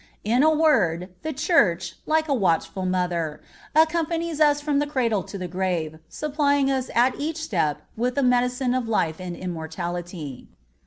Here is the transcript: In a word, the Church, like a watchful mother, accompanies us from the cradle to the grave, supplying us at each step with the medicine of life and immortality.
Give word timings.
In 0.23 0.41
a 0.41 0.49
word, 0.49 1.09
the 1.21 1.31
Church, 1.31 1.93
like 2.07 2.27
a 2.27 2.33
watchful 2.33 2.87
mother, 2.87 3.39
accompanies 3.75 4.41
us 4.41 4.59
from 4.59 4.79
the 4.79 4.87
cradle 4.87 5.21
to 5.21 5.37
the 5.37 5.47
grave, 5.47 5.99
supplying 6.09 6.71
us 6.71 6.89
at 6.95 7.13
each 7.19 7.37
step 7.37 7.83
with 7.95 8.15
the 8.15 8.23
medicine 8.23 8.73
of 8.73 8.87
life 8.89 9.19
and 9.21 9.35
immortality. 9.35 10.47